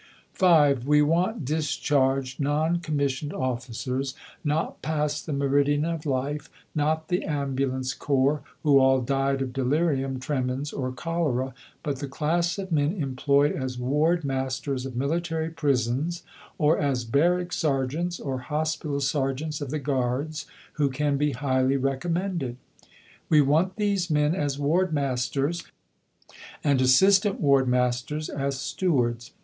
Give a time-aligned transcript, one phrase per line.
[0.33, 7.23] (5) We want discharged Non Commissioned Officers, not past the meridian of life not the
[7.23, 11.53] Ambulance Corps, who all died of delirium tremens or cholera
[11.83, 16.23] but the class of men employed as Ward Masters of Military Prisons,
[16.57, 20.47] or as Barrack Sergeants, or Hospital Sergeants of the Guards
[20.81, 22.57] who can be highly recommended.
[23.29, 25.63] We want these men as Ward Masters
[26.63, 29.33] and Assistant Ward Masters as Stewards.